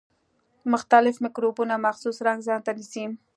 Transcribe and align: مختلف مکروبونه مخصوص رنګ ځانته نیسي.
مختلف 0.73 1.15
مکروبونه 1.25 1.75
مخصوص 1.85 2.17
رنګ 2.27 2.39
ځانته 2.47 2.71
نیسي. 2.77 3.05